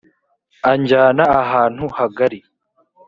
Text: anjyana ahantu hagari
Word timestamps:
anjyana 0.71 1.23
ahantu 1.41 1.83
hagari 1.97 2.39